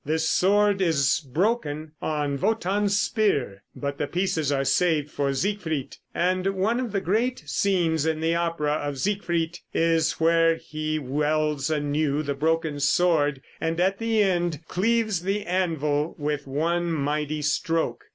[0.03, 6.47] This sword is broken on Wotan's spear, but the pieces are saved for Siegfried, and
[6.55, 12.23] one of the great scenes in the opera of "Siegfried" is where he welds anew
[12.23, 18.05] the broken sword, and at the end cleaves the anvil with one mighty stroke.